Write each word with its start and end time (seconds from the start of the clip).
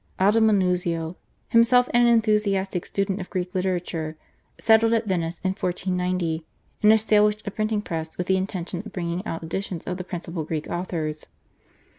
Aldo 0.19 0.39
Manuzio, 0.39 1.15
himself 1.49 1.87
an 1.93 2.07
enthusiastic 2.07 2.87
student 2.87 3.21
of 3.21 3.29
Greek 3.29 3.53
literature, 3.53 4.17
settled 4.59 4.93
at 4.93 5.05
Venice 5.05 5.39
in 5.43 5.49
1490, 5.51 6.43
and 6.81 6.91
established 6.91 7.45
a 7.45 7.51
printing 7.51 7.83
press 7.83 8.17
with 8.17 8.25
the 8.25 8.35
intention 8.35 8.81
of 8.83 8.91
bringing 8.93 9.23
out 9.27 9.43
editions 9.43 9.83
of 9.85 9.97
the 9.97 10.03
principal 10.03 10.43
Greek 10.43 10.67
authors. 10.71 11.27